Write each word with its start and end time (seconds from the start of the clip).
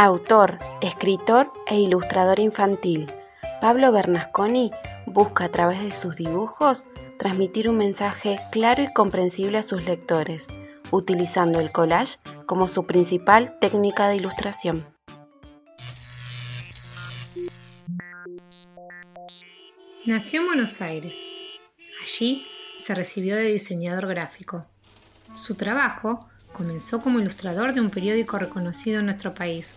Autor, 0.00 0.60
escritor 0.80 1.52
e 1.66 1.80
ilustrador 1.80 2.38
infantil, 2.38 3.10
Pablo 3.60 3.90
Bernasconi 3.90 4.70
busca 5.06 5.46
a 5.46 5.48
través 5.48 5.82
de 5.82 5.90
sus 5.90 6.14
dibujos 6.14 6.84
transmitir 7.18 7.68
un 7.68 7.78
mensaje 7.78 8.38
claro 8.52 8.84
y 8.84 8.92
comprensible 8.92 9.58
a 9.58 9.64
sus 9.64 9.84
lectores, 9.84 10.46
utilizando 10.92 11.58
el 11.58 11.72
collage 11.72 12.20
como 12.46 12.68
su 12.68 12.86
principal 12.86 13.58
técnica 13.58 14.06
de 14.06 14.14
ilustración. 14.14 14.86
Nació 20.06 20.42
en 20.42 20.46
Buenos 20.46 20.80
Aires. 20.80 21.16
Allí 22.04 22.46
se 22.76 22.94
recibió 22.94 23.34
de 23.34 23.50
diseñador 23.50 24.06
gráfico. 24.06 24.64
Su 25.34 25.56
trabajo 25.56 26.28
comenzó 26.52 27.00
como 27.00 27.18
ilustrador 27.18 27.72
de 27.72 27.80
un 27.80 27.90
periódico 27.90 28.38
reconocido 28.38 29.00
en 29.00 29.06
nuestro 29.06 29.34
país, 29.34 29.74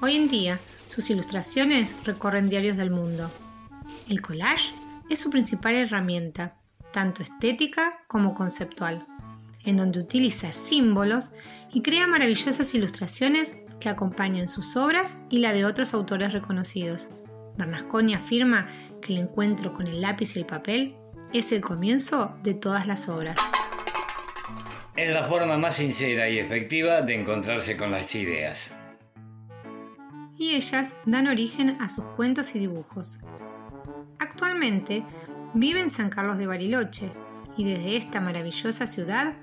Hoy 0.00 0.14
en 0.14 0.28
día, 0.28 0.60
sus 0.86 1.10
ilustraciones 1.10 1.96
recorren 2.04 2.48
diarios 2.48 2.76
del 2.76 2.88
mundo. 2.88 3.32
El 4.08 4.22
collage 4.22 4.72
es 5.10 5.18
su 5.18 5.28
principal 5.28 5.74
herramienta, 5.74 6.54
tanto 6.92 7.24
estética 7.24 7.98
como 8.06 8.32
conceptual, 8.32 9.04
en 9.64 9.76
donde 9.76 9.98
utiliza 9.98 10.52
símbolos 10.52 11.32
y 11.72 11.82
crea 11.82 12.06
maravillosas 12.06 12.72
ilustraciones 12.76 13.56
que 13.80 13.88
acompañan 13.88 14.48
sus 14.48 14.76
obras 14.76 15.16
y 15.30 15.40
la 15.40 15.52
de 15.52 15.64
otros 15.64 15.92
autores 15.94 16.32
reconocidos. 16.32 17.08
Bernasconi 17.56 18.14
afirma 18.14 18.68
que 19.02 19.12
el 19.14 19.18
encuentro 19.18 19.72
con 19.72 19.88
el 19.88 20.00
lápiz 20.00 20.36
y 20.36 20.38
el 20.38 20.46
papel 20.46 20.94
es 21.32 21.50
el 21.50 21.60
comienzo 21.60 22.38
de 22.44 22.54
todas 22.54 22.86
las 22.86 23.08
obras. 23.08 23.36
Es 24.94 25.12
la 25.12 25.26
forma 25.26 25.58
más 25.58 25.74
sincera 25.74 26.28
y 26.28 26.38
efectiva 26.38 27.02
de 27.02 27.20
encontrarse 27.20 27.76
con 27.76 27.90
las 27.90 28.14
ideas 28.14 28.78
y 30.38 30.54
ellas 30.54 30.96
dan 31.04 31.26
origen 31.26 31.76
a 31.80 31.88
sus 31.88 32.04
cuentos 32.06 32.54
y 32.54 32.60
dibujos. 32.60 33.18
Actualmente 34.18 35.04
vive 35.52 35.80
en 35.80 35.90
San 35.90 36.08
Carlos 36.08 36.38
de 36.38 36.46
Bariloche 36.46 37.10
y 37.56 37.64
desde 37.64 37.96
esta 37.96 38.20
maravillosa 38.20 38.86
ciudad 38.86 39.34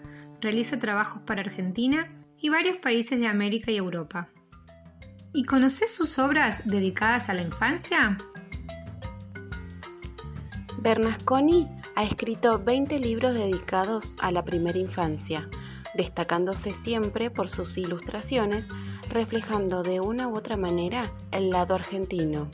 realiza 0.41 0.79
trabajos 0.79 1.21
para 1.21 1.41
Argentina 1.41 2.09
y 2.39 2.49
varios 2.49 2.77
países 2.77 3.19
de 3.19 3.27
América 3.27 3.71
y 3.71 3.77
Europa. 3.77 4.29
¿Y 5.33 5.43
conoces 5.43 5.93
sus 5.93 6.17
obras 6.17 6.63
dedicadas 6.65 7.29
a 7.29 7.33
la 7.33 7.41
infancia? 7.41 8.17
Bernasconi 10.77 11.67
ha 11.95 12.03
escrito 12.03 12.63
20 12.63 12.99
libros 12.99 13.33
dedicados 13.33 14.15
a 14.21 14.31
la 14.31 14.45
primera 14.45 14.77
infancia, 14.77 15.49
destacándose 15.95 16.73
siempre 16.73 17.29
por 17.29 17.49
sus 17.49 17.77
ilustraciones, 17.77 18.67
reflejando 19.09 19.83
de 19.83 19.99
una 19.99 20.27
u 20.27 20.35
otra 20.35 20.57
manera 20.57 21.11
el 21.31 21.49
lado 21.49 21.75
argentino. 21.75 22.49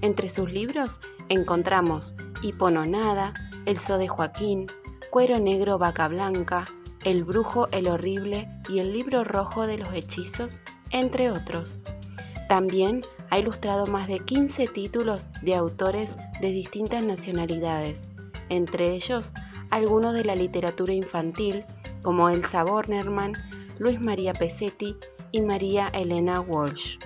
Entre 0.00 0.28
sus 0.28 0.50
libros 0.50 1.00
encontramos 1.28 2.14
Hipononada, 2.42 3.34
El 3.66 3.78
So 3.78 3.98
de 3.98 4.08
Joaquín, 4.08 4.66
Cuero 5.10 5.38
Negro 5.40 5.78
Vaca 5.78 6.08
Blanca, 6.08 6.66
El 7.04 7.24
Brujo 7.24 7.68
el 7.72 7.88
Horrible 7.88 8.48
y 8.68 8.78
El 8.78 8.92
Libro 8.92 9.24
Rojo 9.24 9.66
de 9.66 9.78
los 9.78 9.92
Hechizos, 9.92 10.60
entre 10.90 11.30
otros. 11.30 11.80
También 12.48 13.02
ha 13.30 13.38
ilustrado 13.38 13.86
más 13.86 14.06
de 14.08 14.20
15 14.20 14.68
títulos 14.68 15.28
de 15.42 15.54
autores 15.54 16.16
de 16.40 16.50
distintas 16.50 17.04
nacionalidades, 17.04 18.08
entre 18.48 18.92
ellos 18.92 19.32
algunos 19.70 20.14
de 20.14 20.24
la 20.24 20.34
literatura 20.34 20.92
infantil 20.92 21.64
como 22.02 22.28
Elsa 22.30 22.64
Bornerman, 22.64 23.32
Luis 23.78 24.00
María 24.00 24.32
Pesetti 24.32 24.96
y 25.32 25.40
María 25.42 25.88
Elena 25.92 26.40
Walsh. 26.40 26.96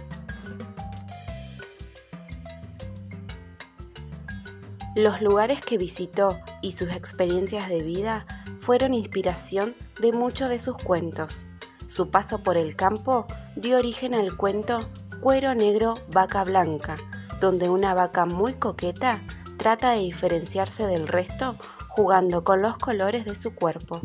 Los 4.94 5.22
lugares 5.22 5.62
que 5.62 5.78
visitó 5.78 6.38
y 6.60 6.72
sus 6.72 6.90
experiencias 6.90 7.68
de 7.68 7.82
vida 7.82 8.24
fueron 8.60 8.92
inspiración 8.92 9.74
de 10.00 10.12
muchos 10.12 10.50
de 10.50 10.58
sus 10.58 10.76
cuentos. 10.76 11.46
Su 11.88 12.10
paso 12.10 12.42
por 12.42 12.56
el 12.56 12.76
campo 12.76 13.26
dio 13.56 13.78
origen 13.78 14.14
al 14.14 14.36
cuento 14.36 14.80
Cuero 15.20 15.54
Negro, 15.54 15.94
Vaca 16.12 16.44
Blanca, 16.44 16.96
donde 17.40 17.70
una 17.70 17.94
vaca 17.94 18.26
muy 18.26 18.54
coqueta 18.54 19.22
trata 19.58 19.92
de 19.92 20.00
diferenciarse 20.00 20.86
del 20.86 21.08
resto 21.08 21.56
jugando 21.88 22.42
con 22.42 22.62
los 22.62 22.78
colores 22.78 23.24
de 23.24 23.34
su 23.34 23.54
cuerpo. 23.54 24.00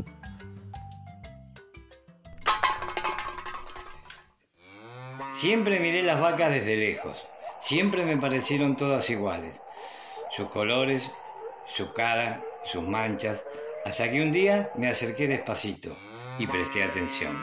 Siempre 5.32 5.80
miré 5.80 6.02
las 6.02 6.20
vacas 6.20 6.50
desde 6.52 6.76
lejos. 6.76 7.26
Siempre 7.60 8.06
me 8.06 8.18
parecieron 8.18 8.76
todas 8.76 9.10
iguales. 9.10 9.62
Sus 10.32 10.50
colores, 10.50 11.10
su 11.68 11.94
cara, 11.94 12.42
sus 12.66 12.84
manchas, 12.84 13.46
hasta 13.86 14.10
que 14.10 14.22
un 14.22 14.32
día 14.32 14.72
me 14.76 14.90
acerqué 14.90 15.28
despacito 15.28 15.96
y 16.40 16.48
presté 16.48 16.84
atención. 16.84 17.38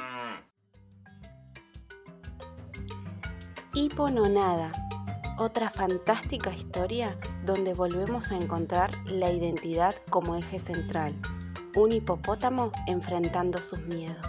Hipononada, 3.75 4.73
otra 5.39 5.71
fantástica 5.71 6.51
historia 6.51 7.19
donde 7.45 7.75
volvemos 7.75 8.31
a 8.31 8.37
encontrar 8.37 8.91
la 9.05 9.31
identidad 9.31 9.95
como 10.09 10.37
eje 10.37 10.59
central, 10.59 11.15
un 11.77 11.93
hipopótamo 11.93 12.73
enfrentando 12.87 13.59
sus 13.59 13.81
miedos. 13.81 14.27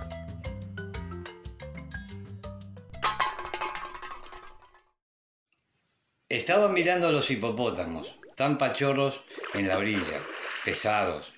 Estaba 6.27 6.67
mirando 6.67 7.07
a 7.07 7.11
los 7.11 7.31
hipopótamos, 7.31 8.13
tan 8.35 8.57
pachorros 8.57 9.23
en 9.53 9.69
la 9.69 9.77
orilla, 9.77 10.19
pesados, 10.65 11.31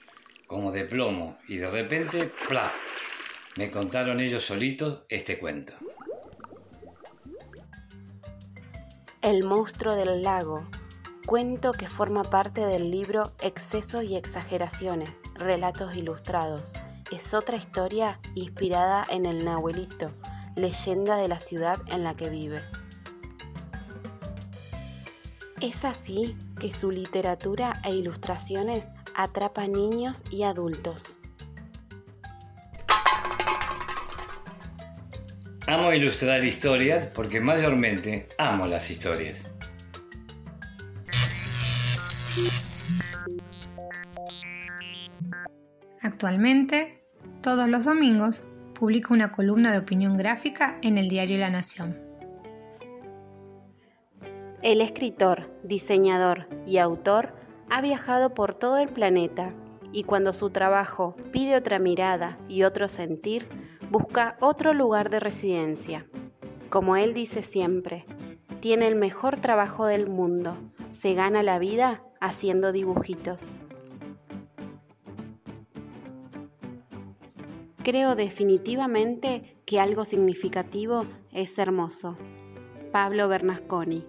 como 0.47 0.71
de 0.71 0.85
plomo, 0.85 1.37
y 1.47 1.57
de 1.57 1.69
repente, 1.69 2.31
¡plaf! 2.47 2.73
Me 3.57 3.69
contaron 3.69 4.19
ellos 4.19 4.45
solitos 4.45 5.03
este 5.09 5.37
cuento. 5.37 5.73
El 9.21 9.43
monstruo 9.43 9.93
del 9.95 10.23
lago, 10.23 10.63
cuento 11.27 11.73
que 11.73 11.89
forma 11.89 12.23
parte 12.23 12.61
del 12.61 12.89
libro 12.89 13.33
Excesos 13.41 14.05
y 14.05 14.15
Exageraciones, 14.15 15.21
Relatos 15.35 15.93
Ilustrados. 15.97 16.71
Es 17.11 17.33
otra 17.33 17.57
historia 17.57 18.21
inspirada 18.33 19.03
en 19.09 19.25
el 19.25 19.43
Nahuelito, 19.43 20.13
leyenda 20.55 21.17
de 21.17 21.27
la 21.27 21.41
ciudad 21.41 21.79
en 21.87 22.05
la 22.05 22.15
que 22.15 22.29
vive. 22.29 22.61
Es 25.59 25.83
así 25.83 26.37
que 26.61 26.71
su 26.71 26.91
literatura 26.91 27.73
e 27.83 27.91
ilustraciones 27.91 28.87
atrapa 29.13 29.67
niños 29.67 30.23
y 30.31 30.43
adultos. 30.43 31.19
Amo 35.67 35.91
ilustrar 35.91 36.45
historias 36.45 37.07
porque 37.07 37.41
mayormente 37.41 38.29
amo 38.37 38.65
las 38.65 38.89
historias. 38.89 39.45
Actualmente, 46.01 47.03
todos 47.41 47.67
los 47.67 47.85
domingos, 47.85 48.43
publica 48.73 49.13
una 49.13 49.31
columna 49.31 49.71
de 49.71 49.79
opinión 49.79 50.17
gráfica 50.17 50.77
en 50.81 50.97
el 50.97 51.07
diario 51.07 51.37
La 51.39 51.49
Nación. 51.49 51.97
El 54.61 54.81
escritor, 54.81 55.49
diseñador 55.63 56.47
y 56.65 56.77
autor 56.77 57.33
ha 57.69 57.81
viajado 57.81 58.33
por 58.33 58.53
todo 58.53 58.77
el 58.77 58.89
planeta 58.89 59.53
y 59.91 60.03
cuando 60.03 60.33
su 60.33 60.49
trabajo 60.49 61.15
pide 61.31 61.55
otra 61.55 61.79
mirada 61.79 62.37
y 62.47 62.63
otro 62.63 62.87
sentir, 62.87 63.47
busca 63.89 64.37
otro 64.39 64.73
lugar 64.73 65.09
de 65.09 65.19
residencia. 65.19 66.05
Como 66.69 66.95
él 66.95 67.13
dice 67.13 67.41
siempre, 67.41 68.05
tiene 68.59 68.87
el 68.87 68.95
mejor 68.95 69.37
trabajo 69.37 69.85
del 69.85 70.07
mundo, 70.07 70.57
se 70.91 71.13
gana 71.13 71.43
la 71.43 71.59
vida 71.59 72.03
haciendo 72.19 72.71
dibujitos. 72.71 73.53
Creo 77.87 78.15
definitivamente 78.17 79.61
que 79.65 79.79
algo 79.79 80.03
significativo 80.03 81.05
es 81.31 81.57
hermoso. 81.57 82.17
Pablo 82.91 83.29
Bernasconi 83.29 84.05